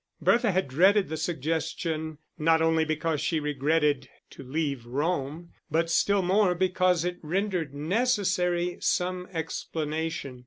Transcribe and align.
Bertha 0.19 0.51
had 0.51 0.67
dreaded 0.67 1.09
the 1.09 1.15
suggestion, 1.15 2.17
not 2.39 2.59
only 2.59 2.83
because 2.83 3.21
she 3.21 3.39
regretted 3.39 4.09
to 4.31 4.41
leave 4.41 4.83
Rome, 4.83 5.51
but 5.69 5.91
still 5.91 6.23
more 6.23 6.55
because 6.55 7.05
it 7.05 7.19
rendered 7.21 7.75
necessary 7.75 8.77
some 8.81 9.27
explanation. 9.31 10.39